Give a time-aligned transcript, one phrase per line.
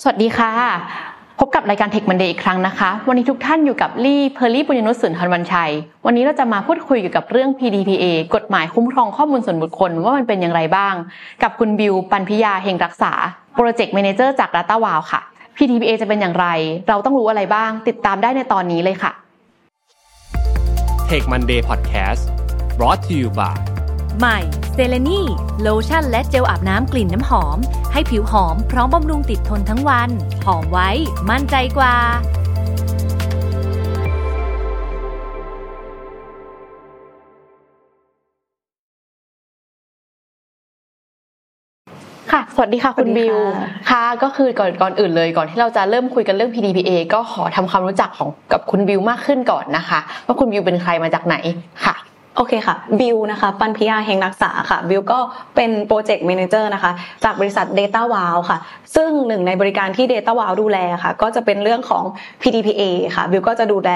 [0.00, 0.50] สวัสดีค่ะ
[1.38, 5.72] พบกับรายการ Tech Monday อีกครั้งนะคะ วันนี้ทุกท่านอยู่กับลี่เพอร์ลี่ปุญญนุสสุนทรวันชัย
[6.06, 8.04] วันนี้เราจะมาพูดคุยเกี่ยวกับเรื่อง PDPA
[8.34, 10.94] กฎหมายคุ้มครองข้อมูลส่วนบุคคลว่ามันเป็นอย่างไรบ้าง
[11.42, 13.12] กับคุณบิวปันพิยาเฮงรักษา
[13.54, 15.20] โปรเจกต์ a ม a เจอร์จาก Data Wow ค่ะ
[15.56, 16.46] PDPA จะเป็นอย่างไร
[16.88, 19.12] เราต้องรู้อะไรบ้าง ติดตามได้ในตอนนี้เลยค่ะ
[21.10, 22.22] Tech Monday Podcast
[22.78, 23.71] brought to you by
[24.18, 24.38] ใหม่
[24.74, 25.20] เซเลนี
[25.60, 27.58] โลชั่นและเจลอาบน้ำกลิ่นน้ำหอม
[27.92, 30.10] ให้ผิวหอมพร้อมบำรุงติดทนทั้งวัน
[30.46, 30.90] หอมไว้
[31.30, 31.94] มั่นใจกว่า
[42.32, 51.36] ค่ะ สวัสดีค่ะคุณสวัสดีบิวค่ะค่ะ ก็คือก่อนก่อนอื่นเลย ก่อนที่เราจะเริ่มคุยกันเรื่อง PDPA ก็ขอทำความรู้จักของกับคุณบิวมากขึ้นก่อนนะคะ ว่าคุณบิวเป็นใครมาจากไหน
[51.86, 51.96] ค่ะ
[52.36, 55.18] โอเคค่ะบิวนะคะปันพิยาเฮงรักษาค่ะบิวก็
[55.56, 56.92] เป็นโปรเจกต์ a ม a เจอร์นะคะ
[57.24, 58.58] จากบริษัท Data Wow ค่ะ
[58.94, 62.04] ซึ่งหนึ่งในบริการที่ Data Wow ดูแลค่ะ ก็จะเป็นเรื่องของ
[62.42, 62.82] PDPA
[63.16, 63.90] ค่ะบิวก็จะดูแล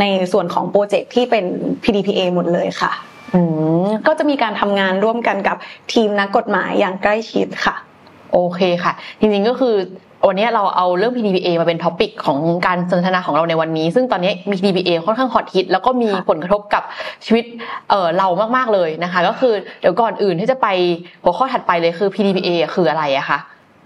[0.00, 1.44] ในส่วนของ project ที่เป็น
[1.84, 2.92] PDPA หมดเลยค่ะ
[3.34, 3.40] อื
[3.86, 5.56] มก็จะมีการทำงานร่วมกันกับ
[5.92, 7.76] ทีมนักกฎหมายอย่างใกล้ชิดค่ะ
[8.32, 9.76] โอเคค่ะ จริงๆก็คือ
[10.28, 16.82] วันนี้เราเอาเรื่อง PDPA มาเป็น topic ของการสนทนาของเราในวันนี้ ซึ่งตอนนี้มี PDPA ค่อนข้างฮอตฮิตแล้วก็มีค่ะผลกระทบกับ
[17.24, 17.44] ชีวิต
[17.90, 20.68] เออเรามากๆเลยนะคะ ก็คือเดี๋ยวก่อนอื่นที่จะไป
[21.22, 23.38] หัวข้อถัดไปเลยคือ PDPA อะคืออะไรอะคะ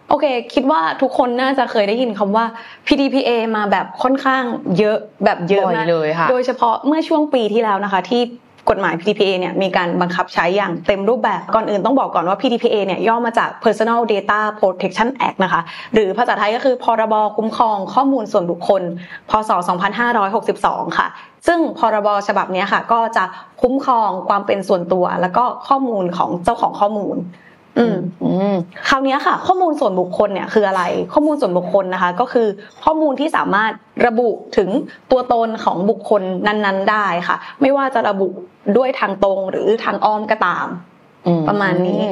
[0.09, 2.45] โอเค คิดว่าทุกคนน่าจะเคยได้ยินคำว่า
[2.87, 4.43] PDPA มาแบบค่อนข้าง
[4.79, 8.23] เยอะแบบเยอะบ่อยมากเลยค่ะ โดยเฉพาะเมื่อช่วงปีที่แล้วนะคะ ที่
[8.71, 15.61] กฎหมาย PDPA เนี่ยมีการบังคับใช้อย่างเต็มรูปแบบก่อนอื่นต้องบอกก่อนว่า PDPA เนี่ยย่อมาจาก Personal Data Protection Act นะคะ
[15.95, 18.83] หรือภาษาไทยก็คือพรบคุ้มครองข้อมูลส่วนบุคคล
[19.31, 19.51] พศ
[20.25, 21.07] 2562 ค่ะ
[21.47, 23.25] ซึ่งพรบฉบับนี้ค่ะ ก็จะ
[23.63, 27.17] คุ้มครองความเป็นส่วนตัว แล้วก็ข้อมูลของเจ้าของข้อมูล
[28.89, 32.47] คราวเนี้ยค่ะ ข้อมูลส่วนบุคคลเนี่ยคืออะไร ข้อมูลส่วนบุคคลนะคะ ก็คือ
[32.85, 33.73] ข้อมูลที่สามารถ
[34.07, 34.69] ระบุถึง
[35.11, 38.29] ตัวตนของบุคคลนั้น ๆ ได้ค่ะ ไม่ว่าจะระบุ
[38.77, 40.69] ด้วยทางตรงหรือทางอ้อมก็ตาม
[41.27, 42.03] อืประมาณนี้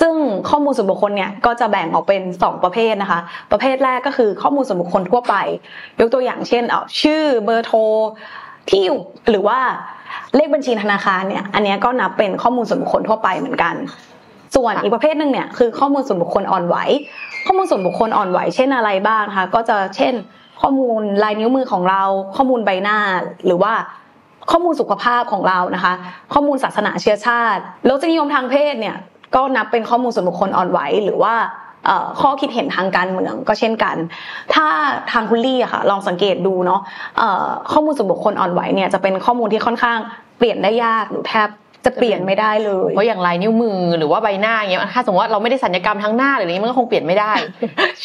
[0.00, 0.14] ซึ่ง
[0.48, 3.20] ข้อมูลส่วนบุคคลเนี่ยก็จะแบ่งออกเป็น2ประเภทนะคะ
[3.52, 5.34] ประเภทแรกก็คือข้อมูลส่วนบุคคลทั่วไป
[6.00, 7.78] ยกตัวอย่างเช่นเอาชื่อเบอร์โทร
[8.68, 9.58] ที่อยู่หรือว่า
[10.36, 13.74] เลขบัญชีธนาคารเนี่ย อันเนี้ยก็นับเป็นข้อมูลส่วนบุคคลทั่วไปเหมือนกัน
[14.54, 16.76] ส่วนอีกประเภทหนึ่งเนี่ยคือข้อมูลส่วนบุคคลอ่อนไหว
[17.46, 20.14] ข้อมูลส่วนบุคคลอ่อนไหว เช่นอะไรบ้างคะก็จะเช่น
[20.60, 22.02] ข้อมูลลายนิ้วมือของเรา
[22.36, 22.98] ข้อมูลใบหน้า
[23.46, 23.72] หรือว่า
[24.50, 25.92] ข้อมูลสุขภาพของเรานะคะ
[26.34, 28.96] ข้อมูลศาสนาเชื้อชาติรสนิยมทางเพศเนี่ย
[29.34, 31.34] ก็นับเป็นข้อมูลส่วนบุคคลอ่อนไหว หรือว่า
[31.86, 33.96] เอ่อข้อคิดเห็นทางการเมืองก็เช่นกัน
[34.54, 34.66] ถ้า
[35.12, 36.80] ทางคุณลี่อะค่ะลองสังเกตดูเนาะ
[37.18, 39.98] เอ่อข้อมูลส่วนบุคคลอ่อนไหวเนี่ยจะเป็นข้อมูลที่ค่อนข้าง
[40.38, 41.48] เปลี่ยนได้ยากหรือแทบ
[41.88, 47.32] จะเปลี่ยนไม่ได้เลยเพราะอย่างลายนิ้วมือหรือว่าใบหน้าอย่างเงี้ยถ้าสมมติว่าเราไม่ได้สัญญกรรมทั้งหน้าหรืออะไรเงี้ยมันก็คงเปลี่ยนไม่ได้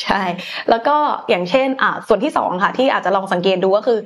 [0.01, 0.21] ใช่
[0.69, 0.95] แล้วก็
[1.29, 3.99] อย่างเช่นอะส่วนที่สองค่ะ ที่อาจจะลองสังเกตดูก็คือ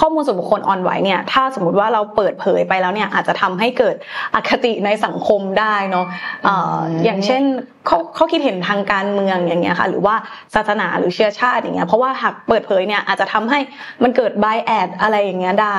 [0.00, 3.96] ข้อมูลส่วนบุคคลอ่อนไหวเนี่ยถ้าสมมติว่าเราเปิดเผยไปแล้วเนี่ยอาจจะทำให้เกิด
[4.34, 6.06] อคติในสังคมได้เนาะ
[6.44, 7.42] เอ่ออืมอย่างเช่น
[7.86, 10.14] เขาเขาคิดเห็นทางการเมืองอย่างเงี้ยค่ะ หรือว่า
[10.54, 13.58] ศาสนาหรือเชื้อชาติอย่างเงี้ยเพราะว่าหากเปิดเผยเนี่ยอาจจะทำให้
[14.02, 15.78] มันเกิด bias อะไรอย่างเงี้ยได้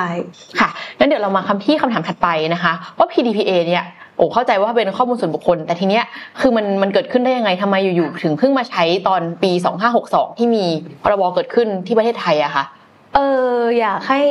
[0.60, 3.86] ค่ะงั้นเดี๋ยวเรามาคำที่คำถามถัดไปนะคะ ว่า PDPA เนี่ย
[4.18, 6.04] โอ้เข้าใจว่าเป็นข้อมูลส่วนบุคคล แต่ทีเนี้ย
[6.40, 9.52] คือมันมันเกิดขึ้นได้ยังไงทำไมอยู่ๆถึงเพิ่งมาใช้ตอนปี
[9.96, 10.66] 2562 ที่มี
[11.04, 12.66] พรบเกิดขึ้นที่ประเทศไทยอะคะ
[13.16, 13.20] เอ
[13.60, 14.22] ออยากให้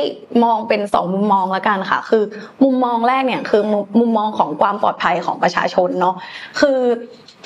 [0.43, 2.23] มองเป็นสองมุมมองละกันค่ะ คือ
[2.63, 3.61] มุมมองแรกเนี่ยคือ
[3.99, 6.15] มุมมองของความปลอดภัยของประชาชนเนาะ
[6.59, 6.79] คือ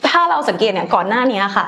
[0.07, 1.65] ถ้าเราสังเกตเนี่ยก่อนหน้านี้ค่ะ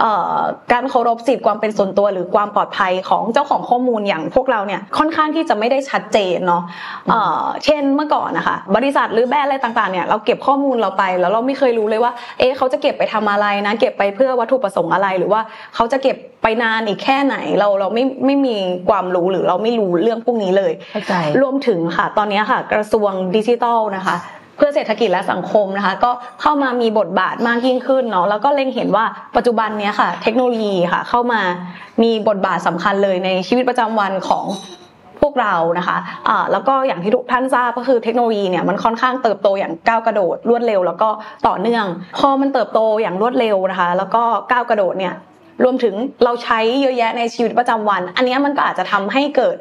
[0.00, 0.36] เอ่อ
[0.72, 6.62] การเคารพสิทธิความเป็นส่วนตัวหรือความปลอดภัยของเจ้าของข้อมูลอย่างพวกเราเนี่ยค่อนข้างที่จะไม่ได้ชัดเจนเนาะ
[7.10, 15.40] เอ่อเช่นเมื่อก่อนนะคะบริษัทหรือแบรนด์อะไรต่างๆเนี่ยเราเก็บข้อมูลเราไปแล้วเราไม่เคยรู้เลยว่า เอ๊ะเขาจะเก็บไปทำอะไรนะ เก็บไปเพื่อวัตถุประสงค์อะไร หรือว่า
[15.74, 18.56] เขาจะเก็บไปนานอีกแค่ไหนเราเราไม่ไม่มี
[18.88, 29.04] ความรู้หรือเราไม่รู้เรื่องพวกนี้เลยเข้าใจรวมถึงค่ะ ตอนนี้ค่ะ กระทรวงดิจิทัลนะคะเพื่อเศรษฐกิจและสังคมนะคะ ก็เข้ามามีบทบาทมากยิ่งขึ้นเนาะแล้วก็เล็งเห็นว่า
[29.36, 31.40] ปัจจุบันเนี้ยค่ะ เทคโนโลยีค่ะ เข้ามา
[32.02, 34.44] มีบทบาทสำคัญเลยในชีวิตประจำวันของ
[35.20, 35.96] พวกเรานะคะ
[36.28, 41.08] อ่าแล้วก็อย่างที่ทุกท่านทราบก็คือเทคโนโลยีเนี่ยมันค่อนข้างเติบโตอย่างก้าวกระโดดรวดเร็ว แล้วก็
[41.46, 41.84] ต่อเนื่อง
[42.18, 45.14] พอมันเติบโตอย่างรวดเร็วนะคะ แล้วก็ก้าวกระโดดเนี่ย
[45.62, 45.94] รวมถึง
[46.24, 49.56] เราใช้เยอะแยะในชีวิตประจำวัน อันนี้มันก็อาจจะทำให้เกิด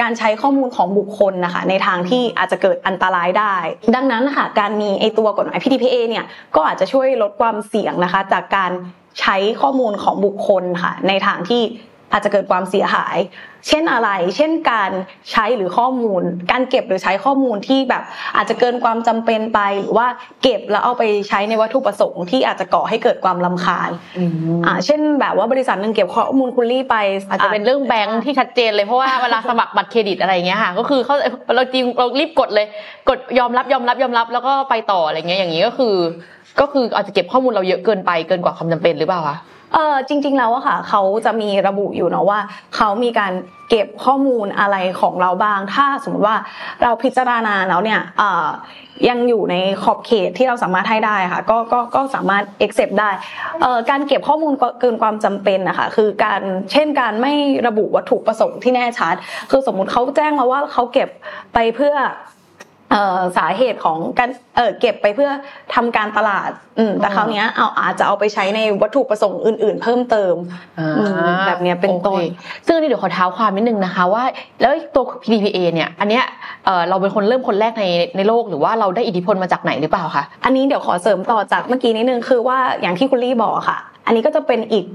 [0.00, 3.56] การใช้ข้อมูลของบุคคลนะคะในทางที่อาจจะเกิดอันตรายได้
[3.94, 6.24] ดังนั้นนะคะการมีไอตัวกฎหมาย PDPA เนี่ย
[6.56, 8.70] ก็อาจจะช่วยลดความเสี่ยงนะคะ จากการ
[9.20, 11.62] ใช้ข้อมูลของบุคคลค่ะในทางที่
[12.12, 13.18] อาจจะเกิดความเสียหาย
[13.68, 14.90] เช่นอะไร เช่นการ
[15.32, 18.02] ใช้หรือข้อมูล การเก็บหรือใช้ข้อมูลที่แบบ
[18.36, 20.06] อาจจะเกินความจำเป็นไปหรือว่า
[20.42, 23.90] เก็บแล้วเอาไปใช้ในวัตถุประสงค์ที่อาจจะก่อให้เกิดความลำคาญ
[24.66, 26.96] อ่าเช่นแบบว่าบริษัทหนึ่งเก็บข้อมูลคุณลี่ไป
[27.28, 31.16] อาจจะเป็นเรื่องแบงค์ที่ชัดเจนเลยเพราะว่าเวลาสมัครบัตรเครดิตอะไรอย่างเงี้ยค่ะก็คือเขา
[31.54, 32.66] เราจริงเรารีบกดเลย
[33.08, 35.94] กดยอมรับยอมรับยอมรับแล้วก็ไปต่ออะไรเงี้ยอย่างนี้ก็คือ
[36.60, 39.36] ก็คืออาจจะเก็บข้อมูลเราเยอะเกินไปเกินกว่าความจำเป็นหรือเปล่าคะ
[39.74, 42.40] เออจริง ๆ แล้วอะค่ะเขาจะมีระบุอยู่เนาะว่า
[42.76, 43.32] เขามีการ
[43.70, 46.36] เก็บข้อมูลอะไรของเราบ้าง ถ้าสมมติว่า
[46.82, 48.48] เราพิจารณาแล้วเนี่ยเออ
[49.08, 53.10] ยังอยู่ในขอบเขตที่เราสามารถให้ได้ค่ะก็ก็ก็สามารถ accept ได้
[53.62, 57.32] เออการเก็บข้อมูลเกินความจำเป็นนะคะคือการเช่นการไม่
[57.66, 59.14] ระบุวัตถุประสงค์ที่แน่ชัด
[59.50, 61.08] คือสมมุติเขาแจ้งมาว่าเขาเก็บ
[61.54, 61.94] ไปเพื่อ
[63.38, 65.30] สาเหตุของการเออเก็บไปเพื่อ
[65.74, 70.34] ทำการตลาด อืมแต่คราวเนี้ยเอาอาจจะเอาไปใช้ในวัตถุประสงค์อื่น ๆ เพิ่มเติม
[70.78, 70.84] อื
[71.32, 74.22] มแบบเนี้ยเป็นต้นโอคซึ่งอันนี้เดี๋ยวขอเท้าความนิดนึงนะคะว่า
[74.60, 76.24] แล้วตัว PDPA เนี่ย อันเนี้ย
[76.64, 83.78] เอ่อเราเป็นคนเริ่มคนแรกในในโลกหรือว่าเราได้อิทธิพลมาจากไหนหรือเปล่าคะอันนี้เดี๋ยวขอเสริมต่อจากเมื่อกี้นิดนึงคือว่าอย่างที่คุณลี่บอกอะค่ะ
[84.10, 84.86] อันนี้ก็จะเป็นอีก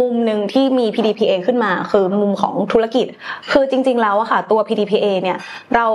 [0.00, 3.06] มุมหนึ่งที่มี PDPA ขึ้นมา คือมุมของธุรกิจ
[3.50, 5.38] คือจริง ๆ แล้วอะค่ะตัว PDPA เนี่ย
[5.74, 5.86] เรา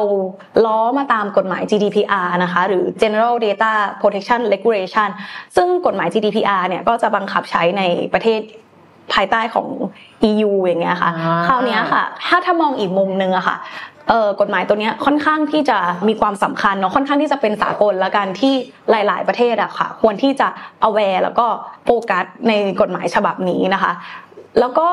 [0.65, 5.09] ล้อมาตามกฎหมาย GDPR นะคะหรือ General Data Protection Regulation
[5.55, 7.83] ซึ่งกฎหมาย GDPR เนี่ยก็จะบังคับใช้ใน
[8.13, 8.41] ประเทศ
[9.13, 9.67] ภายใต้ของ
[10.29, 13.57] EU อย่างเงี้ยค่ะอ่าคราวเนี้ยค่ะ ถ้าถ้ามองอีกมุมนึงอะค่ะ
[14.09, 15.77] เออกฎหมายตัวนี้ค่อนข้างที่จะ
[16.07, 18.53] มีความสำคัญเนาะค่อนข้างที่จะเป็นสากลและกันที่
[18.89, 20.47] หลาย ๆ ประเทศอะค่ะ ควรที่จะ
[20.87, 21.45] aware แล้วก็
[21.85, 23.93] โฟกัสในกฎหมายฉบับนี้นะคะ
[24.59, 24.89] แล้วก็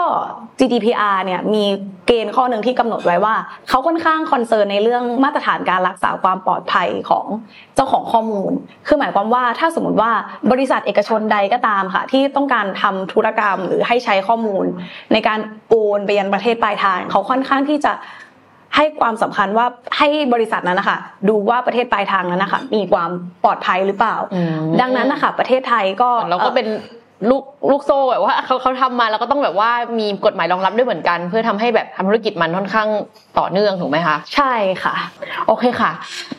[0.58, 1.64] GDPR เนี่ยมี
[2.06, 3.34] เกณฑ์ข้อหนึ่งที่กำหนดไว้ว่า
[3.68, 7.26] เขาค่อนข้างคอนเซิร์นในเรื่องมาตรฐานการรักษาความปลอดภัยของ
[7.74, 8.52] เจ้าของข้อมูล
[8.86, 10.10] คือหมายความว่าถ้าสมมติว่า
[10.52, 14.64] บริษัทเอกชนใดก็ตามค่ะ ที่ต้องการทำธุรกรรมหรือให้ใช้ข้อมูล
[15.12, 17.92] ในการโอนไปยังประเทศปลายทาง เขาค่อนข้างที่จะ
[18.76, 19.66] ให้ความสำคัญว่า
[19.98, 23.10] ให้บริษัทนั้นนะคะดูว่าประเทศปลายทางนั้นนะคะมีความ
[23.44, 26.66] ปลอดภัยหรือเปล่าอืมดังนั้นนะคะประเทศไทยก็เราก็เป็น
[27.30, 32.88] ลูกลูกโซ่แบบว่าเขาเขาทำมาแล้วก็ต้องแบบว่ามีกฎหมายรองรับด้วยเหมือนกัน เพื่อทำให้แบบทำธุรกิจมันค่อนข้าง
[33.38, 34.52] ต่อเนื่องถูกไหมคะใช่
[34.84, 34.94] ค่ะ
[35.46, 35.90] โอเคค่ะ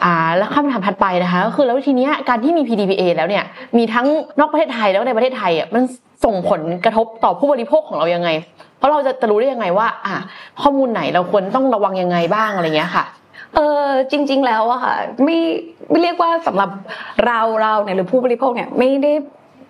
[0.04, 3.44] อ่าแล้วคำถามถัดไปนะคะก็คือแล้วทีเนี้ยการที่มี PDPA แล้วเนี่ย
[3.78, 4.08] มีทั้ง
[4.40, 5.84] นอกประเทศไทยแล้วก็ในประเทศไทยอะมัน
[6.26, 8.30] ส่งผลกระทบต่อผู้บริโภคของเรายังไง
[8.82, 10.16] เพราะเราจะจะรู้ได้ยังไงว่า อ่า
[10.62, 13.06] ข้อมูลไหนเราควรต้องระวังยังไงบ้างอะไรเงี้ยค่ะ
[13.56, 15.38] เออจริง ๆ แล้วอะค่ะไม่
[15.90, 16.70] ไม่เรียกว่าสำหรับ
[17.26, 19.14] เราเราเนี่ยหรือผู้บริโภคเนี่ยไม่ได้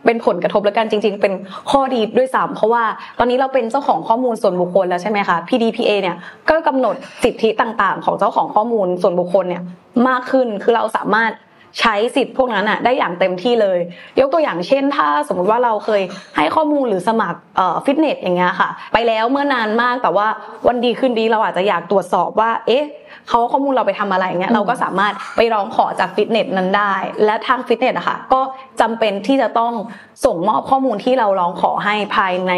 [0.06, 1.34] เป็นผลกระทบแล้วกันจริง ๆ เป็น
[1.72, 2.84] ข้อดีด้วยซ้ำเพราะว่า
[3.20, 6.18] ตอนนี้เราเป็นเจ้าของข้อมูลส่วนบุคคลแล้วใช่ไหมคะ PDPA เนี่ย
[6.50, 9.64] ก็กำหนดสิทธิต่างๆ ของเจ้าของข้อมูลส่วนบุคคลเนี่ย
[10.08, 11.32] มากขึ้นคือเราสามารถ
[11.80, 13.80] ใช้สิทธิ์พวกนั้นอะได้อย่างเต็มที่เลย
[14.20, 16.02] ยกตัวอย่างเช่น ถ้าสมมุติว่าเราเคย
[16.36, 20.28] ให้ข้อมูลหรือสมัครเอ่อฟิตเนสอย่างเงี้ยค่ะ ไปแล้วเมื่อนานมากแต่ว่า
[20.68, 22.84] วันดีคืนดีเราอาจจะอยากตรวจสอบว่าเอ๊ะ
[23.28, 26.94] เขาเอาข้อมูลเราไปทำอะไรเงี้ยเราก็สามารถไปร้องขอจากฟิตเนสนั้นได้
[27.26, 28.42] และทางฟิตเนสอะค่ะก็
[28.82, 29.74] จำเป็นที่จะต้อง
[30.26, 32.52] ส่งมอบข้อมูลที่เราร้องขอให้ภายใน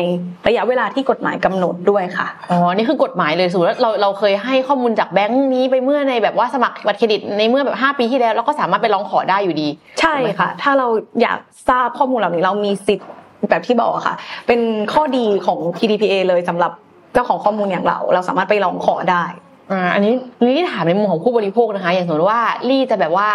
[0.48, 9.68] ระยะเวลาที่กฎหมายกำหนดด้วยค่ะอ๋อนี่คือกฎหมายเลยสมมติว่าเราเราเคยให้ข้อมูลจากแบงค์นี้ไปเมื่อในแบบว่าสมัครบัตรเครดิตในเมื่อแบบ 5 ปีที่แล้วเราก็สามารถไปร้องขอได้อยู่ดี
[10.00, 10.88] ใช่ค่ะ ถ้าเรา
[11.22, 11.40] อยาก
[11.70, 13.10] ทราบข้อมูลเหล่านี้เรามีสิทธิ์
[13.50, 14.16] แบบที่บอกอะค่ะ
[14.48, 14.60] เป็น
[14.94, 16.72] ข้อดีของ PDPA เลยสำหรับ
[17.14, 19.24] เจ้าของข้อมูลอย่างเรา เราสามารถไปร้องขอได้
[19.72, 20.14] อ่าอันนี้
[20.46, 23.30] ลี่ถามในมุมของผู้บริโภคนะคะ อย่างสมมติว่าลี่จะแบบว่า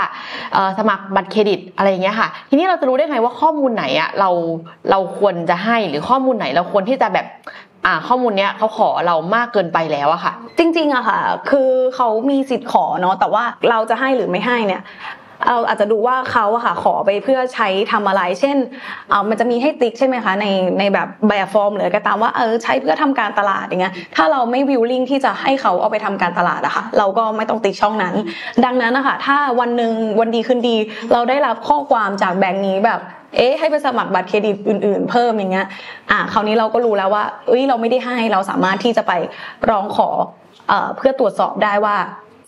[0.78, 4.30] สมัครบัตรเครดิตอะไรอย่างเงี้ยค่ะ ทีนี้เราจะรู้ได้ไงว่าข้อมูลไหนอะเรา
[4.90, 7.26] เราควรจะให้หรือข้อมูลไหนเราควรที่จะแบบ
[7.86, 14.82] อ่าข้อมูลเนี้ยเขาขอเรามากเกินไปแล้วอะค่ะ จริงๆอะค่ะ คือเขามีสิทธิ์ขอเนาะแต่ว่าเราจะให้หรือไม่ให้เนี่ย
[15.46, 18.56] เราอาจจะดูว่าเขาอะค่ะขอไปเพื่อใช้ทำอะไร เช่น
[19.10, 20.46] เอามันจะมีให้ติ๊กใช่ไหมคะใน
[20.78, 28.14] ในแบบแบบฟอร์มหรือก็ตามว่าเออใช้เพื่อทำการตลาดอย่างเงี้ยถ้าเราไม่วิลลิ่งที่จะให้เขาเอาไปทำการตลาดอะค่ะเราก็ไม่ต้องติ๊กช่องนั้น
[28.64, 30.76] ดังนั้นนะคะถ้าวันหนึ่งวันดีคืนดี
[31.12, 33.00] เราได้รับข้อความจากแบงก์นี้แบบ
[33.36, 35.66] เอ๊ะให้ไปสมัครบัตรเครดิตอื่น ๆ เพิ่มอย่างเงี้ย
[36.10, 39.12] อะคราวนี้เราก็รู้แล้วว่าเอ้ยเราไม่ได้ให้เราสามารถที่จะไป
[39.70, 40.08] ร้องขอ
[40.68, 41.96] เอ่อเพื่อตรวจสอบได้ว่า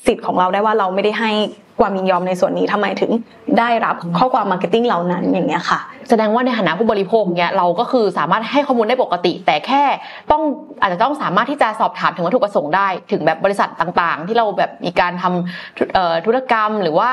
[0.06, 1.32] สิทธิ์ของเราได้ว่าเราไม่ได้ให้
[1.80, 3.10] ความยินยอมในส่วนนี้ทำไมถึง
[3.58, 9.82] ได้รับข้อความ marketing เหล่านั้นอย่างเงี้ยค่ะ แสดงว่าในฐานะผู้บริโภคเนี้ยเราก็คือสามารถให้ข้อมูลได้ปกติ แต่แค่
[10.30, 10.42] ต้อง
[10.80, 17.10] อาจจะต้องสามารถที่จะสอบถามถึงวัตถุประสงค์ได้ ถึงแบบบริษัทต่างๆ ที่เราแบบมีการทำธุเอ่อธุรกรรมหรือว่า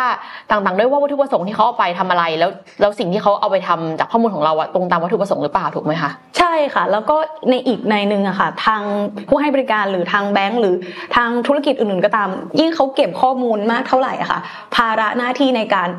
[0.51, 2.49] ต่างๆ ด้วยว่าวัตถุประสงค์ที่เขาเอาไปทำอะไร แล้ว
[2.81, 7.15] แล้วสิ่งที่เขาเอาไปทำจากข้อมูลของเราอะตรงตามวัตถุประสงค์หรือเปล่าถูกไหมคะใช่ค่ะ แล้วก็
[7.49, 8.81] ในอีกในหนึ่งอะค่ะ ทาง
[9.29, 10.75] ผู้ให้บริการหรือทางแบงก์หรือ
[11.15, 14.39] ทางธุรกิจอื่นๆก็ตาม ยิ่งเขาเก็บข้อมูลมากเท่าไหร่อะค่ะ
[14.75, 15.89] ภาระหน้าที่ในการ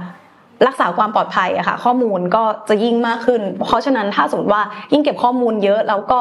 [0.66, 4.62] รักษาความปลอดภัยอะค่ะข้อมูลก็จะยิ่งมากขึ้น เพราะฉะนั้นถ้าสมมติว่า
[4.92, 6.18] ยิ่งเก็บข้อมูลเยอะแล้วก็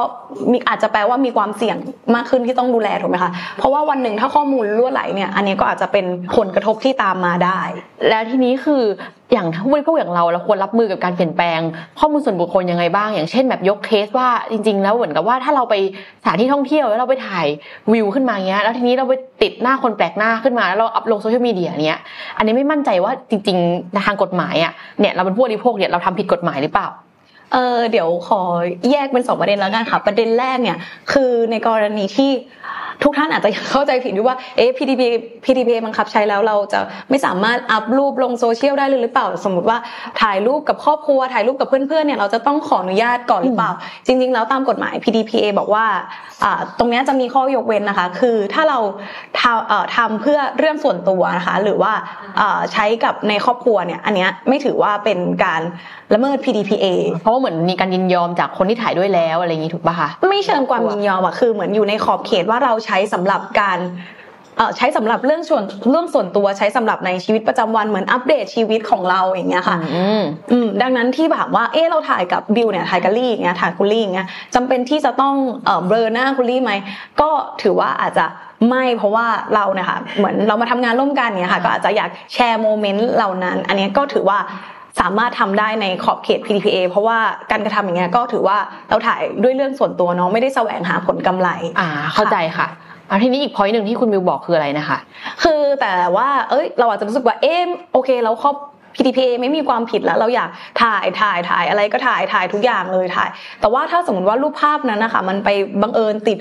[0.50, 1.76] มีอาจจะแปลว่ามีความเสี่ยง
[2.14, 6.04] มากขึ้นที่ต้องดูแลถูกไหมคะเพราะว่าวันหนึ่งถ้าข้อมูลรั่วไหลเนี่ยอันนี้ก็อาจจะเป็น
[6.36, 7.60] ผลกระทบที่ตามมาได้
[8.08, 8.82] แล้วทีนี้คือ
[9.32, 11.60] อย่างผู้บริโภคอย่างเราเราควรรับมือกับการเปลี่ยนแปลง
[11.98, 15.74] ข้อมูลส่วนบุคคลยังไงบ้าง อย่างเช่นแบบยกเคสว่าจริง ๆ แล้วเหมือนกับว่าถ้าเราไป
[16.22, 17.46] สถานที่ท่องเที่ยวแล้วเราไปถ่าย
[17.92, 22.00] วิวขึ้นมาเงี้ยแล้วทีนี้เราไปติดหน้าคนแปลกหน้าขึ้นมาแล้วเราอัพลงโซเชียลมีเดียเนี้ย
[22.36, 26.88] อันนี้ไม่มั่นใจว่าจริงๆทางกฎหมายอะเนี่ยเราเป็นผู้บริโภคเนี่ยเราทำผิดกฎหมายหรือเปล่า
[27.52, 28.40] เออเดี๋ยวขอ
[28.90, 30.78] แยกเป็นสองประเด็นแล้วกันค่ะประเด็นแรกเนี่ย
[31.12, 32.30] คือในกรณีที่
[33.04, 35.02] ทุกท่านอาจจะยังเข้าใจผิดด้วยว่าเอ๊ะ PDP
[35.44, 39.78] PDP บังคับใช้แล้วเราจะไม่สามารถอัพรูปลงโซเชียลได้เลยหรือเปล่า สมมติว่า
[40.20, 43.70] ถ่ายรูปกับครอบครัวถ่ายรูปกับเพื่อนๆเนี่ยเราจะต้องขออนุญาตก่อนหรือเปล่า
[44.06, 45.86] จริง ๆ แล้วตามกฎหมาย PDPA บอกว่า
[46.44, 48.78] อ่าตรงเนี้ยจะมีข้อยกเว้นนะคะ คือถ้าเรา
[49.40, 51.92] ทำเอ่อทำเพื่อเรื่องส่วนตัวนะคะหรือว่า
[52.40, 55.62] อ่าใช้กับในครอบครัวเนี่ยอันเนี้ยไม่ถือว่าเป็นการ
[56.14, 56.86] ละเมิด PDPA
[57.20, 63.80] เพราะเหมือนมีการยินยอมจากคนที่ถ่ายด้วยแล้วอะไรอย่างนี้ถูกป่ะคะไม่เชิงความยินยอมอะคือเหมือนอยู่ในขอบเขตว่าเราใช้สำหรับการ
[64.56, 76.72] เอ่อใช้สำหรับเรื่องส่วนเรื่องส่วนตัวใช้สำหรับในชีวิตประจำวันเหมือนอัปเดตชีวิตของเราอย่างเงี้ยค่ะอืมอืมดังนั้นที่แบบว่าเออเราถ่ายกับบิวเนี่ยถ่ายกับลี่อย่างเงี้ยถ่ายคุณลี่อย่างเงี้ยจำเป็นที่จะต้องเอ่อเบลอหน้าคุณลี่ไหม
[77.20, 77.30] ก็
[77.62, 78.26] ถือว่าอาจจะ
[78.68, 84.38] ไม่เพราะว่าเราเนี่ยค่ะเหมือนเรามาทำงานร่วมกันเนี่ยค่ะ ก็อาจจะอยากแชร์โมเมนต์เหล่านั้น อันเนี้ยก็ถือว่า
[85.00, 87.18] สามารถทำได้ในขอบเขต PDPA เพราะว่า
[87.50, 91.48] การกระทำอย่างเงี้ยก็ถือว่าเราถ่ายด้วยเรื่องส่วนตัวเนาะไม่ได้แสวงหาผลกำไร
[91.80, 92.66] อ่า เข้าใจค่ะ
[93.10, 94.98] อ่าทีนี้อีกพอยต์หนึ่งที่คุณมิวบอกคืออะไรนะคะ
[95.42, 98.56] คือแต่ว่า เอ้ย เราอาจจะรู้สึกว่า เอ๊ะ โอเค เราครอบ
[98.94, 100.50] PDPA ไม่มีความผิดแล้วเราอยาก
[100.82, 103.28] ถ่ายถ่ายถ่ายอะไรก็ถ่ายถ่ายทุกอย่างเลยถ่าย
[103.60, 105.48] แต่ว่าถ้าสมมติว่ารูปภาพนั้นนะคะมันไป
[105.82, 106.38] บังเอิญติด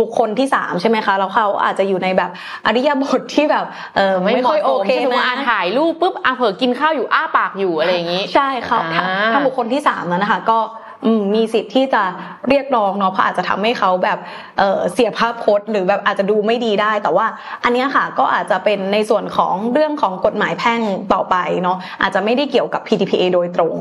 [0.00, 2.30] บุคคลที่สามใช่ไหมคะแล้วเขาอาจจะอยู่ในแบบ
[2.66, 3.64] อริยบทที่แบบ
[3.96, 10.87] เออไม่ค่อยโอเคใช่ไหมนะอ่าถ่ายรูปปุ๊บอ่าเผลอกินข้าวอยู่อ้าปากอยู่อะไรอย่างนี้ ใช่ค่ะถ้าอ่าถ้าบุคคลที่สามนั้นนะคะก็อื
[11.18, 12.02] มมีสิทธิ์ที่จะ
[12.48, 14.18] เรียกร้องเนาะเพราะอาจจะทำให้เขาแบบ
[14.58, 17.26] เอ่อเสียภาพพจน์หรือแบบอาจจะดูไม่ดีได้ แต่ว่า
[17.64, 20.80] อันเนี้ยค่ะก็อาจจะเป็นในส่วนของเรื่องของกฎหมายแพ่ง
[21.12, 23.76] ต่อไปเนาะอาจจะไม่ได้เกี่ยวกับ PDPA โดยตรง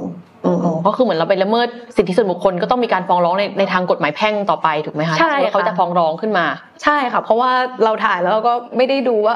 [0.45, 6.45] อืมอ๋อก็คือเหมือนเราไปละเมิดสิทธิส่วนบุคคลก็ต้องมีการฟ้องร้องในในทางกฎหมายแพ่งต่อไปถูกไหมคะใช่ถ้าเขาค่ะจะฟ้องร้องขึ้นมา
[6.83, 7.51] ใช่ค่ะ เพราะว่า
[7.83, 9.35] เราถ่ายแล้วเราก็ไม่ได้ดูว่า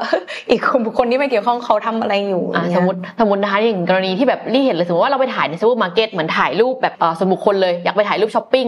[0.50, 8.68] อีกคนบุคคลที่ไม่เกี่ยวข้องเขาทำอะไรอยู่อ่าเนี่ยสมมติสมมตินะคะอย่างกรณีที่แบบรี่เห็นเลยสมมติว่าเราไปถ่ายในซูเปอร์มาร์เก็ตเหมือนถ่ายรูปแบบเอ่อส่วนบุคคลเลยอยากไปถ่ายรูปช้อปปิ้ง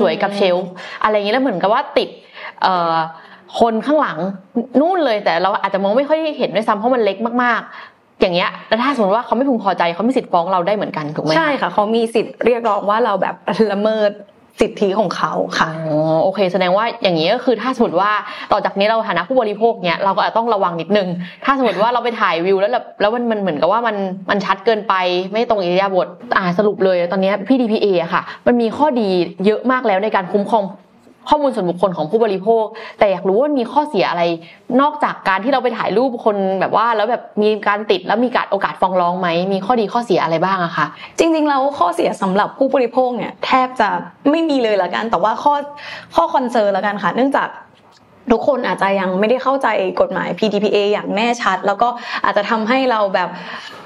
[0.00, 0.70] สวยๆกับ shelf
[1.02, 2.08] อะไรอย่างนี้แล้วเหมือนกับว่าติด
[2.62, 2.96] เอ่อ
[3.60, 4.18] คนข้างหลัง
[4.80, 13.34] นู่นเลยแต่เราอาจจะมองไม่ค่อยเห็นด้วยซ้ำเพราะมันเล็กมากๆอย่างเงี้ยแล้วถ้าสมมติว่าเขาไม่พึงพอใจเขามีสิทธิ์ฟ้องเราได้เหมือนกันถูกไหมใช่ค่ะเขามีสิทธิ์เรียกร้องว่าเราแบบ
[13.72, 14.10] ละเมิด
[14.60, 18.10] สิทธิของเขาค่ะอ๋อโอเค แสดงว่าอย่างนี้ก็คือถ้าสมมติว่า
[18.52, 21.08] ต่อจากนี้เราฐานะผู้บริโภคเนี้ยเราก็อาจจะต้องระวังนิดนึง
[21.44, 23.96] ถ้าสมมติว่าเราไปถ่ายวิวแล้วแบบแล้วมันมันเหมือนกับว่ามัน
[24.30, 24.94] มันชัดเกินไป
[25.30, 29.08] ไม่ตรงอิริยาบถอ่าสรุปเลย ตอนนี้พี่ DPA อะค่ะ มันมีข้อดี
[29.46, 30.64] เยอะมากแล้วในการคุ้มครอง
[31.28, 32.64] ข้อมูลส่วนบุคคลของผู้บริโภค
[32.98, 34.22] แต่อยากรู้ว่ามีข้อเสียอะไร
[34.80, 40.86] นอกจากการที่เราไปถ่ายรูปคนแบบว่าแล้วแบบมีการติดแล้วมีการโอกาสฟ้องร้องไหมมีข้อดีข้อเสียอะไรบ้างอะคะ
[41.18, 43.88] จริงๆแล้วข้อเสียสำหรับผู้บริโภคเนี่ยแทบจะ
[44.30, 45.54] ไม่มีเลยละกันแต่ว่าข้อ
[46.14, 47.48] ข้อ concern ละกันค่ะ เนื่องจาก
[48.32, 49.68] ทุกคนอาจจะยังไม่ได้เข้าใจ
[50.00, 51.88] กฎหมาย PDPA อย่างแน่ชัด แล้วก็
[52.24, 53.28] อาจจะทำให้เราแบบ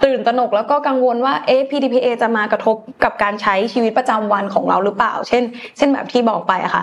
[0.04, 5.42] ตื่นตระหนก แล้วก็กังวลว่าเอ๊ะ PDPA จะมากระทบกับการใช้ชีวิตประจำวันของเราหรือเปล่า เช่น
[5.76, 6.82] เช่นแบบที่บอกไปอะค่ะ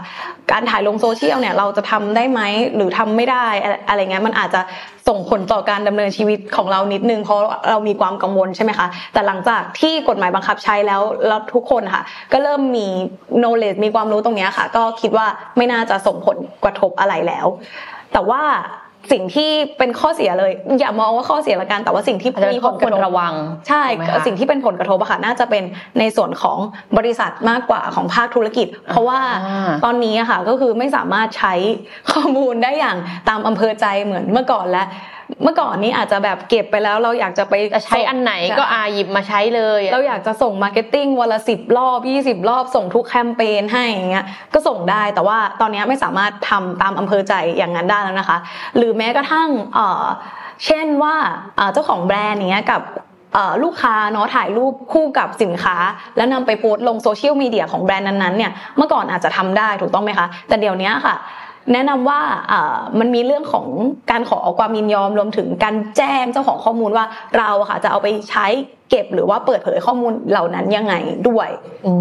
[0.51, 2.41] การถ่ายลงโซเชียลเนี่ยเราจะทำได้ไหม
[2.75, 4.61] หรือทำไม่ได้อะไรอะไรเงี้ยมันอาจจะ
[5.09, 7.39] ส่งผลต่อการดำเนินชีวิตของเรานิดนึงเพราะ
[7.69, 12.87] เรามีความกังวลใช่ไหมคะแต่หลังจากที่กฎหมายบังคับใช้แล้วแล้วทุกคนค่ะ ก็เริ่มมี
[13.41, 15.25] knowledge มีความรู้ตรงเนี้ยค่ะ ก็คิดว่า
[15.57, 17.47] ไม่น่าจะส่งผลกระทบอะไรแล้ว
[18.13, 18.41] แต่ว่า
[19.11, 23.33] สิ่งที่เป็นข้อเสียเลย อย่ามองว่าข้อเสียละกันแต่ว่าสิ่งที่อาจจะเป็นมีข้ผอลคกวรระทบระวัง
[23.67, 25.63] ใช่ถูกไหมคะสิ่งที่เป็นผลกระทบอะค่ะน่าจะเป็น
[25.99, 26.57] ในส่วนของ
[26.97, 31.53] บริษัทมากกว่าของภาคธุรกิจ เพราะว่าอ่าตอนนี้อะค่ะก็คือไม่สามารถใช้
[32.11, 32.97] ข้อมูลได้อย่าง
[33.29, 34.87] ตามอำเภอใจเหมือนเมื่อก่อนแล้ว
[35.43, 48.37] เมื่อก่อนนี้อาจจะแบบเก็บไปแล้ว เราอยากจะไปจะใช้อันไหนก็อาหยิบมาใช้เลย เราอยากจะส่ง marketing วันละสิบรอบยี่สิบรอบส่งทุกแคมเปญให้อย่างเงี้ยก็ส่งได้แต่ว่าตอนนี้ไม่สามารถทำตามอำเภอใจอย่างนั้นได้แล้วนะคะ
[48.77, 50.05] หรือแม้กระทั่งเอ่อ
[50.65, 51.15] เช่นว่า
[51.57, 52.81] เอ่อเจ้าของแบรนด์อย่างเงี้ยกับ
[53.33, 55.77] เอ่อลูกค้าเนาะถ่ายรูปคู่กับสินค้า
[56.17, 61.15] แล้วนำไปโพสต์ลงโซเชียลมีเดียของแบรนด์นั้นๆเนี่ยเมื่อก่อนอาจจะทำได้ถูกต้องไหมคะ แต่เดี๋ยวนี้ค่ะ
[61.73, 63.65] แนะนำว่าเอ่อมันมีเรื่องของ
[64.11, 67.05] การขอความยินยอมรวมถึงการแจ้งเจ้าของข้อมูลว่า
[67.37, 68.47] เราอะค่ะจะเอาไปใช้
[68.89, 70.93] เก็บหรือว่าเปิดเผยข้อมูลเหล่านั้นยังไง
[71.29, 71.49] ด้วย
[71.85, 71.91] อื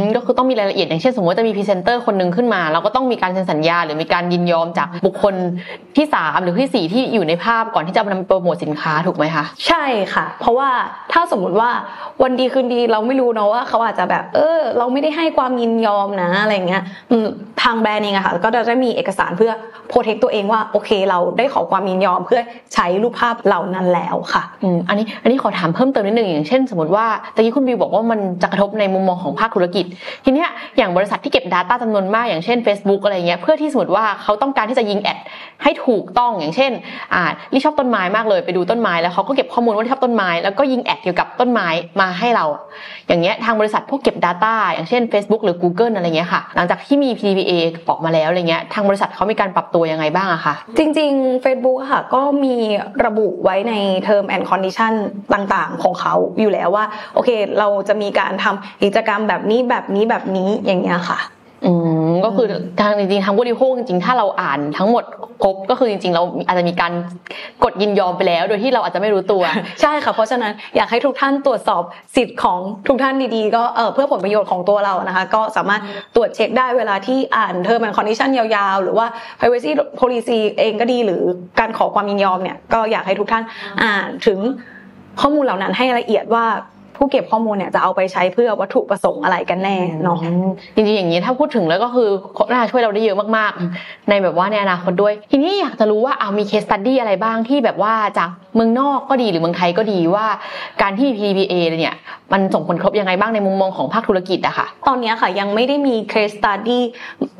[0.00, 5.34] มก็คือต้องมีรายละเอียดอย่างเช่นสมมติว่าจะมีพรีเซนเตอร์คนหนึ่งขึ้นมา เราก็ต้องมีการเซ็นสัญญา หรือมีการยินยอมจากบุคคล
[5.96, 9.84] ที่สามหรือที่สี่ที่อยู่ในภาพก่อนที่จะนำไปโปรโมทสินค้าถูกไหมคะ ใช่
[10.14, 10.70] ค่ะ เพราะว่า
[11.12, 11.70] ถ้าสมมุติว่า
[12.22, 16.82] วันดีคืนดีเราไม่รู้เนอะว่าเขาอาจจะแบบเออ เราไม่ได้ให้ความยินยอมนะอะไรเงี้ย
[17.62, 19.52] ทางแบรนด์เองอะค่ะก็จะได้มีเอกสารเพื่อ
[19.88, 22.40] โปรเทคตัวเองว่าโอเค เราได้ขอความยินยอมเพื่อ
[22.74, 29.84] ใช้รูปภาพเหล่านั้นแล้วค่ะอืมอันนี้อันนี้ขอถามเพิ่มเติมนิดนึงอย่างเช่น สมมติว่าตะกี้คุณบิวบอกว่ามันจะกระทบในมุมมองของภาคธุรกิจ
[30.24, 30.48] ทีเนี้ย
[30.78, 35.18] อย่างบริษัทที่เก็บ Data จำนวนมากอย่างเช่น Facebook อะไรเงี้ยเพื่อที่สมมติว่าเขาต้องการที่จะยิงแอด
[35.62, 36.72] ให้ถูกต้องอย่างเช่น
[37.14, 37.22] อ่า
[37.52, 41.68] ลี่ชอบต้นไม้มากเลยไปดูต้นไม้แล้วเขาก็เก็บข้อมูลว่าชอบต้นไม้แล้วก็ยิงแอดเกี่ยวกับต้นไม้
[42.00, 42.46] มาให้เรา
[43.08, 47.52] อย่างเงี้ยทางบริษัทพวกเก็บ Data อย่างเช่น Facebook หรือ Google อะไรเงี้ยค่ะ หลังจากที่มี PDPA
[47.88, 52.56] ออกมาแล้วอะไรเงี้ยทางบริษัทเขามีการปรับตัวยังไงบ้างอะคะจริง ๆ Facebook ค่ะก็มี
[53.04, 53.74] ระบุไว้ใน
[54.06, 54.92] Term and Condition
[55.34, 56.84] ต่างๆ ของเขาอยู่แล้วว่า
[57.14, 61.18] โอเค เราจะมีการทำกิจกรรมแบบนี้แบบนี้แบบนี้อย่างเงี้ยค่ะ
[61.66, 61.72] อื
[62.10, 62.46] มก็คือ
[62.80, 65.04] ทางจริงๆทางผู้บริโภคจริงๆถ้าเราอ่านทั้งหมด
[65.42, 66.92] ครบก็คือจริงๆ เราอาจจะมีการ
[67.64, 69.42] กดยินยอมไปแล้ว โดยที่เราอาจจะไม่รู้ตัว
[69.82, 71.82] ใช่ค่ะเพราะฉะนั้นอยากให้ทุกท่านตรวจสอบ
[72.16, 75.80] สิทธิ์ของทุกท่านดีๆ ก็เออเพื่อผลประโยชน์ของตัวเรานะคะ ก็สามารถ
[76.14, 79.06] ตรวจเช็คได้เวลาที่อ่าน Term and Condition ยาวๆ หรือว่า
[79.38, 81.22] Privacy Policy เองก็ดีหรือ
[81.60, 83.44] การขอความยินยอมเนี่ยก็อยากให้ทุกท่าน
[83.82, 84.38] อ่านถึง
[85.20, 86.46] ข้อมูลเหล่านั้นให้ละเอียดว่า
[86.98, 90.18] ผู้เก็บข้อมูลเนี่ยจะเอาไปใช้เพื่อวัตถุประสงค์อะไรกันแน่เนาะ
[90.74, 92.08] จริงๆอย่างนี้ถ้าพูดถึงแล้วก็คือ
[92.50, 100.26] น่าจะช่วยเราได้เยอะมากๆ ในแบบว่าในอนาคตด้วย ทีนี้อยากจะรู้ว่าเอามีเคสตัดดี้อะไรบ้างที่แบบว่าจากเมืองนอกก็ดีหรือเมืองไทยก็ดีว่า
[100.82, 101.96] การที่ PDPA เนี่ย
[102.32, 106.80] มันส่งผลกระทบยังไงบ้างในมุมมองของภาคธุรกิจอะค่ะ ตอนเนี้ยค่ะยังไม่ได้มี case study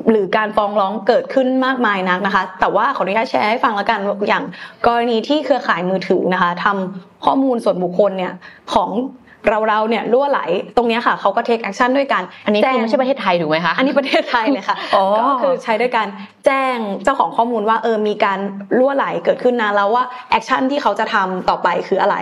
[0.09, 4.43] หรือการฟ้องร้องเกิดขึ้นมากมายนักนะคะ แต่ว่าขออนุญาตแชร์ให้ฟังแล้วกันอย่าง
[4.85, 8.33] กรณีที่เครือข่ายมือถือนะคะทำข้อมูลส่วนบุคคลเนี่ย
[8.73, 8.89] ของ
[9.47, 10.41] เราเราๆเนี่ยรั่วไหล
[10.77, 16.07] ตรงเนี้ยค่ะเขาก็ take action ด้วยการอันนี้แจ้คืงอไม่ใช่ประเทศไทยถูกไหมคะอันนี้ประเทศไทยเลยค่ะอ๋อก็คือใช้ด้วยการ
[16.45, 18.39] แจ้งเจ้าของข้อมูลว่าเออมีการ
[18.77, 22.15] รั่วไหลเกิดขึ้นนะแล้วว่าแอคชั่นที่เขาจะทำต่อไปคืออะไร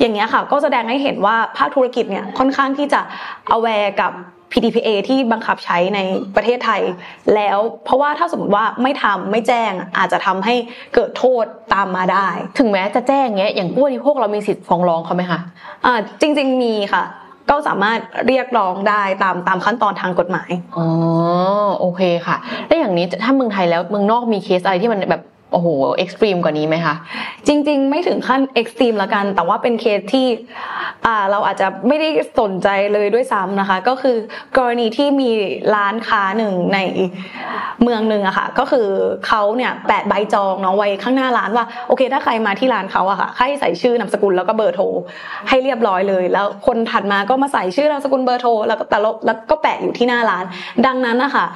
[0.00, 3.00] อย่างเงี้ยค่ะ ก็แสดงให้เห็นว่าภาคธุรกิจเนี่ยค่อนข้างที่จะ
[3.56, 4.12] aware กับ
[4.54, 6.00] PDPA ที่บังคับใช้ใน
[6.36, 6.82] ประเทศไทย
[7.34, 10.54] แล้วเพราะว่าถ้าสมมติว่าไม่ทำไม่แจ้งอาจจะทำให้
[10.94, 11.44] เกิดโทษ
[11.74, 15.40] ตามมาได้ ถึงแม้จะแจ้งเงี้ยอย่างผู้บริโภคเรามีสิทธิ์ฟ้องร้องเขาไหมคะ
[15.84, 17.04] อ่าจริง ๆ มีค่ะ
[17.50, 20.86] ก็สามารถเรียกร้องได้ตามตามขั้นตอนทางกฎหมาย อ๋อ
[21.80, 25.22] โอเคค่ะ แล้วอย่างนี้ถ้าเมืองไทยแล้วเมืองนอกมีเคสอะไรที่มันแบบ
[25.54, 26.94] โอ้โห extreme กว่านี้ไหมคะ
[27.46, 30.26] จริง ๆ ไม่ถึงขั้น extreme ละกัน แต่ว่าเป็นเคสที่
[31.30, 32.08] เราอาจจะไม่ได้
[32.40, 34.16] สนใจเลยด้วยซ้ำนะคะ ก็คือ
[34.56, 35.30] กรณีที่มี
[35.74, 36.78] ร้านค้าหนึ่งใน
[37.82, 38.88] เมืองหนึ่งอะค่ะก็คือ
[39.26, 44.84] เขาเนี่ยแปะใบจองเนาะไว้ข้างหน้าร้านว่าโอเค ถ้าใครมาที่ร้านเขาอะค่ะให้ใส่ชื่อนามสกุลแล้วก็เบอร์โทร
[45.48, 50.44] ให้เรียบร้อยเลย แล้วคนถัดมาก็มาใส่ชื่อนามสกุลเบอร์โทรแล้วก็แต่ละแล้วก็แปะอยู่ที่หน้าร้าน
[50.86, 51.46] ดังนั้นนะคะ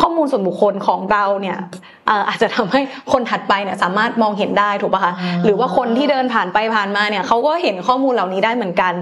[0.00, 1.58] ข้อมูลส่วนบุคคลของเราเนี่ย
[2.06, 2.80] เอ่ออาจจะทำให้
[3.12, 8.92] คนถัดไปเนี่ยสามารถมองเห็นได้ถูกปะคะอ่าหรือว่าคนที่เดินผ่านไปผ่านมาเนี่ยเขาก็เห็นข้อมูลเหล่านี้ได้เหมือนกัน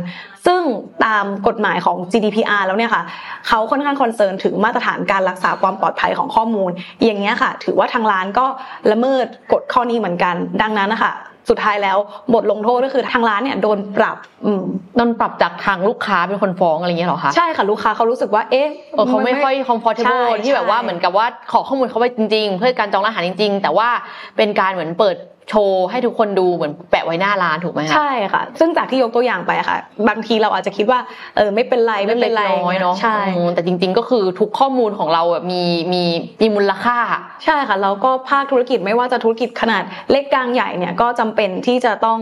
[0.46, 0.61] ซึ่ง
[1.05, 3.03] ตามกฎหมายของ GDPR แล้วเนี่ยค่ะ
[3.48, 6.70] เขาค่อนข้างคอนเซิร์นถึงมาตรฐานการรักษาความปลอดภัยของข้อมูล
[7.05, 8.46] อย่างเงี้ยค่ะ ถือว่าทางร้านก็
[8.90, 11.12] ละเมิดกฎข้อนี้เหมือนกัน ดังนั้นนะคะ
[11.50, 11.98] สุดท้ายแล้ว
[12.34, 14.62] บทลงโทษก็คือทางร้านเนี่ยโดนปรับอืม
[14.96, 23.88] โดนปรับจากทางลูกค้าเป็นคนฟ้องอะไรอย่างเงี้ยเหรอคะใช่ค่ะลูกค้าเขารู้สึกว่าเอ๊ะเออเขาไม่ค่อย comfortable ใช่ที่แบบว่าใช่เหมือนกับว่าขอข้อมูลเขาไปจริง ๆ เพื่อการจองร้านอาหารจริง ๆ แต่ว่า
[24.36, 25.16] เป็นการเหมือนเปิด
[25.50, 31.00] โชว์ให้ทุกคนดูเหมือนแปะไว้หน้าร้านถูกไหมคะใช่ค่ะ ซึ่งจากที่ยกตัวอย่างไปอะค่ะ บางทีเราอาจจะคิดว่า
[31.36, 36.02] เออไม่เป็นไรไม่เป็นไรล็กน้อยเนาะใช่อืมแต่จริง ๆ ก็คือทุกข้อมูลของเราอะมีมี
[36.40, 36.98] มีมูลค่า
[37.44, 42.18] ใช่ค่ะแล้วก็ภาคธุรกิจไม่ว่าจะธุรกิจขนาดเล็กกลางใหญ่เนี่ยก็จำเป็นที่จะต้อง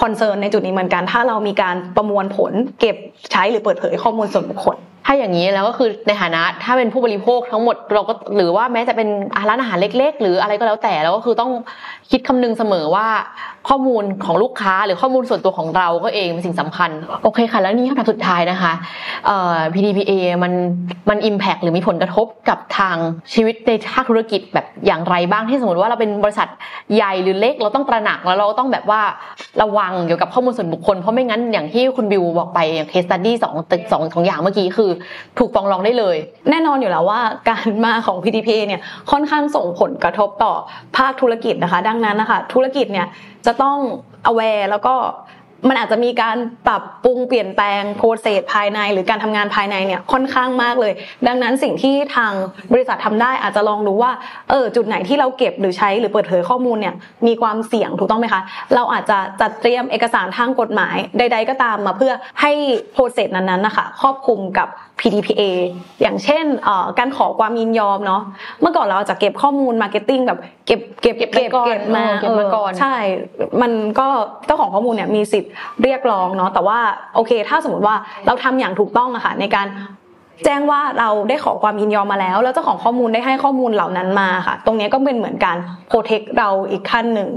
[0.00, 2.96] คอนเซิร์นในจุดนี้เหมือนกัน ถ้าเรามีการประมวลผล เก็บ
[3.32, 9.08] ใช้หรือเปิดเผยข้อมูลส่วนบุคคลถ้าอย่างนี้แล้วก็คือในฐานะถ้าเป็นผู้บริโภคทั้งหมดเราก็หรือว่าแม้จะเป็น
[9.48, 11.50] ร้านอาหารเล็ก ๆ หรืออะไรก็แล้วแต่เราก็คือต้อง
[12.10, 13.06] คิดคำนึงเสมอว่า
[13.68, 16.90] ข้อมูลของลูกค้าหรือข้อมูลส่วนตัวของเราก็เองเป็นสิ่งสำคัญ
[17.22, 18.72] โอเคค่ะ แล้วนี่คำถามสุดท้ายนะคะ
[19.26, 20.52] เอ่อ PDPA มัน
[21.10, 22.96] มัน impact หรือมีผลกระทบกับทาง
[23.34, 26.48] ชีวิตในภาคธุรกิจแบบอย่างไรบ้างที่สมมติว่าเราเป็นบริษัท
[26.94, 29.00] ใหญ่หรือเล็กเราต้องตระหนักแล้วเราต้องแบบว่า
[29.62, 33.54] ระวังเกี่ยวกับข้อมูลส่วนบุคคลเพราะไม่งั้นอย่างที่คุณบิวบอกไปอย่าง case study สอง
[33.92, 34.90] สองสองอย่างเมื่อกี้คือ
[35.38, 36.16] ถูกฟ้องร้องได้เลย
[36.50, 40.52] แน่นอนอยู่แล้วว่าการมาของ PTP เนี่ยค่อนข้างส่งผลกระทบต่อ
[40.96, 43.06] ภาคธุรกิจนะคะ ดังนั้นนะคะธุรกิจเนี่ย
[43.46, 43.78] จะต้อง
[44.30, 44.94] aware แล้วก็
[45.68, 50.92] มันอาจจะมีการปรับปรุงเปลี่ยนแปลงโปรเซสภายใน หรือการทำงานภายในเนี่ยค่อนข้างมากเลย
[51.26, 52.32] ดังนั้นสิ่งที่ทาง
[52.72, 54.12] บริษัททำได้อาจจะลองดูว่า
[54.50, 56.94] เออจุดไหนที่เราเก็บหรือใช้หรือเปิดเผยข้อมูลเนี่ย
[57.26, 58.42] มีความเสี่ยงถูกต้องไหมคะ
[58.74, 62.52] เราอาจจะจัดเตรียมเอกสารทางกฎหมายใด ๆ ก็ตามมาเพื่อให้
[62.94, 64.68] โปรเซสนั้นๆนะคะครอบคลุมกับ
[65.00, 65.42] PDPA
[66.00, 66.44] อย่างเช่น
[66.98, 68.22] การขอความยินยอมเนาะ
[68.60, 72.94] เมื่อก่อนเราจะเก็บข้อมูล marketing แบบเก็บเก็บเก็บเก็บมาเก็บมาก่อนใช่
[73.62, 74.08] มันก็
[74.46, 76.78] เจ้าของข้อมูลเนี่ยมีสิทธิ์เรียกร้องเนาะแต่ว่า
[77.14, 79.66] โอเค ถ้าสมมติว่าเราทำอย่างถูกต้องอะค่ะในการ
[80.44, 85.56] แจ้งว่าเราได้ขอความยินยอมมาแล้ว แล้วเจ้าของข้อมูลได้ให้ข้อมูลเหล่านั้นมาค่ะ ตรงนี้ก็เป็นเหมือนการ
[85.88, 87.30] protect เราอีกขั้นหนึ่ง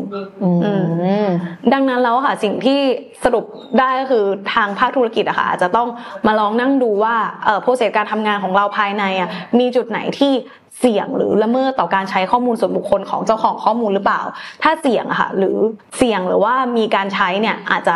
[1.73, 2.79] ดังนั้นแล้วค่ะสิ่งที่
[3.23, 3.45] สรุป
[3.79, 5.87] ได้ก็คือทางภาคธุรกิจอะค่ะอาจจะต้อง
[6.27, 7.15] มาลองนั่งดูว่า
[7.61, 10.33] โปรเซสการทำงานของเราภายในอะมีจุดไหนที่
[10.79, 14.21] เสี่ยงหรือละเมิดต่อการใช้ข้อมูลส่วนบุคคลของเจ้าของข้อมูลหรือเปล่า
[14.63, 15.57] ถ้าเสี่ยงอะค่ะหรือ
[15.97, 17.95] เสี่ยงหรือว่ามีการใช้เนี่ยอาจจะ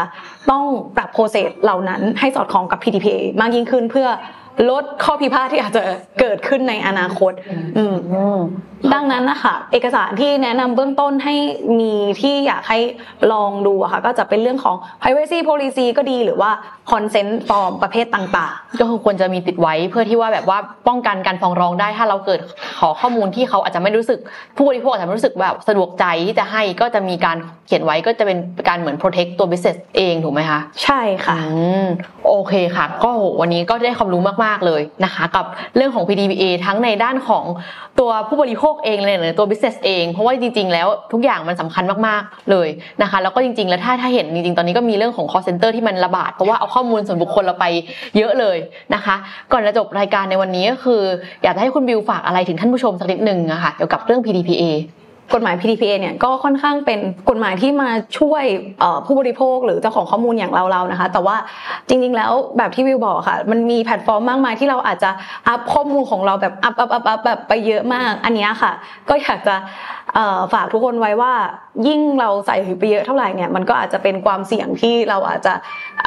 [0.52, 0.64] ต้อง
[0.96, 4.08] ปรับโปรเซสเหล่านั้นให้สอดคล้องกับ PDPA มากยิ่งขึ้นเพื่อ
[4.70, 5.84] ลดข้อพิพาทที่อาจจะ
[6.20, 7.32] เกิดขึ้นในอนาคต
[7.78, 7.84] อื
[8.38, 8.40] ม
[8.94, 11.36] ดังนั้นนะคะเอกสารที่แนะนำเบื้องต้นให้
[11.80, 12.80] มีที่อยากให้
[13.32, 16.52] ลองดูอะค่ะก็จะเป็นเรื่องของ privacy policy ก็ดีหรือว่า
[16.92, 22.40] consent form ประเภทต่างๆ ก็คือควรจะมีติดไว้เพื่อที่ว่าแบบว่าป้องกันการฟ้องร้องได้ถ้าเราเกิด
[22.80, 24.20] ขอข้อมูลที่เขาอาจจะไม่รู้สึก
[24.56, 31.38] ผู้บริโภคอาจจะไม่รู้สึกแบบสะดวกใจที่จะให้ก็จะมีการเขียนไว้ก็จะเป็นการเหมือน protect ตัว business เองถูกไหมคะใช่ค่ะ
[32.30, 37.46] โอเคค่ะ ก็วันนี้ก็ได้ความรู้มากๆมากเลยนะคะ กับเรื่องของ PDPA ทั้งในด้านของ
[38.00, 42.68] ตัวผู้บริโภคเองเลยหรือตัว business เอง เพราะว่าจริง ๆ แล้วทุกอย่างมันสำคัญมากๆเลย
[43.02, 47.66] นะคะ แล้วก็จริง ๆ แล้วถ้าถ้าเห็นจริงๆ ตอนนี้ก็มีเรื่องของ call center ที่มันระบาด เพราะว่าเอาข้อมูลส่วนบุคคลเราไป
[48.18, 48.58] เยอะเลย
[48.94, 49.16] นะคะ
[49.52, 51.02] ก่อนจะจบรายการในวันนี้ก็คือ
[51.44, 54.64] อยากให้คุณบิวฝากอะไรถึงท่านผู้ชมสักนิดหนึ่งอะคะเกี่ยวกับเรื่อง PDPA
[55.34, 58.44] กฎหมาย PDPA เนี่ยก็ค่อนข้างเป็นกฎหมายที่มาช่วย
[59.06, 61.36] ผู้บริโภคหรือเจ้าของข้อมูลอย่างเราๆนะคะ แต่ว่า
[61.88, 65.12] จริง ๆ แล้วแบบที่วิวบอกค่ะ มันมีแพลตฟอร์มมากมายที่เราอาจจะ
[65.48, 68.72] อัพข้อมูลของเราแบบอัพอัพอัพอัพแบบไปเยอะมาก อันนี้ค่ะ
[69.10, 69.56] ก็อยากจะ
[70.54, 71.34] ฝากทุกคนไว้ว่า
[71.88, 75.54] ยิ่งเราใส่ไปเยอะเท่าไหร่เนี่ยมันก็อาจจะเป็นความเสี่ยงที่เราอาจจะ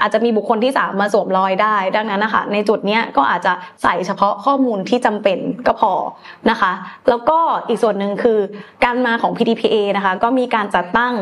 [0.00, 5.92] อาจจะมีบุคคลที่สามมาสวมรอยได้ ดังนั้นนะคะ ในจุดนี้ก็อาจจะใส่เฉพาะข้อมูลที่จำเป็นก็พอ
[6.50, 6.72] นะคะ
[7.08, 8.38] แล้วก็อีกส่วนหนึ่งคือ
[8.84, 11.14] การมาของ PDPA นะคะ ก็มีการจัดตั้ง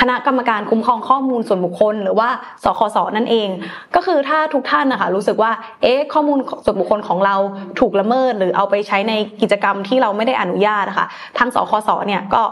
[0.00, 2.28] คณะกรรมการคุ้มครองข้อมูลส่วนบุคคล หรือว่า
[2.64, 3.48] สคสนั่นเอง
[3.94, 5.52] ก็คือถ้าทุกท่านนะคะรู้สึกว่า
[5.82, 7.36] เอ๊ะข้อมูลส่วนบุคคลของเรา
[7.80, 11.06] ถูกละเมิด หรือเอาไปใช้ในกิจกรรมที่เราไม่ได้อนุญาตนะคะ
[11.38, 12.42] ทางสคสเนี่ยก็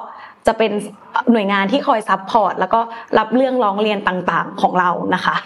[0.46, 0.70] จะเป็น
[1.32, 2.80] หน่วยงานที่คอย support แล้วก็
[3.18, 5.36] รับเรื่องร้องเรียนต่างๆของเรานะคะ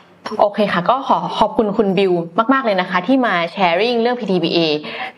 [0.41, 2.13] โอเคค่ะ ก็ขอขอบคุณคุณบิว
[2.53, 4.59] มาก ๆ เลยนะคะ ที่มา sharing เรื่อง PDPA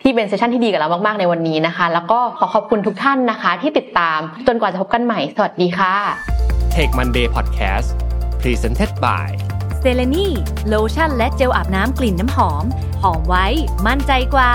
[0.01, 6.36] ที่เป็น session ที่ดีกับเรามาก ๆ ในวันนี้นะคะ แล้วก็ขอขอบคุณทุกท่านนะคะ ที่ติดตามจนกว่าจะพบกันใหม่ สวัสดีค่ะ
[6.83, 7.89] Tech Monday Podcast
[8.41, 9.29] Presented by
[9.79, 10.27] เซเลนี
[10.67, 12.63] โลชั่นและเจลอาบน้ำกลิ่นน้ำหอม
[13.01, 13.45] หอมไว้
[13.87, 14.53] มั่นใจกว่า